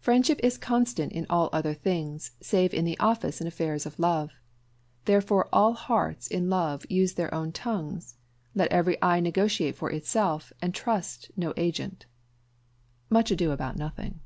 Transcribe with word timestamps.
"Friendship 0.00 0.40
is 0.42 0.58
constant 0.58 1.12
in 1.12 1.26
all 1.30 1.48
other 1.52 1.74
things 1.74 2.32
Save 2.40 2.74
in 2.74 2.84
the 2.84 2.98
office 2.98 3.40
and 3.40 3.46
affairs 3.46 3.86
of 3.86 4.00
love: 4.00 4.32
Therefore 5.04 5.48
all 5.52 5.74
hearts 5.74 6.26
in 6.26 6.50
love 6.50 6.84
use 6.90 7.14
their 7.14 7.32
own 7.32 7.52
tongues; 7.52 8.16
Let 8.52 8.72
every 8.72 9.00
eye 9.00 9.20
negotiate 9.20 9.76
for 9.76 9.88
itself, 9.92 10.52
And 10.60 10.74
trust 10.74 11.30
no 11.36 11.54
agent." 11.56 12.06
Much 13.10 13.30
Ado 13.30 13.52
about 13.52 13.76
Nothing. 13.76 14.18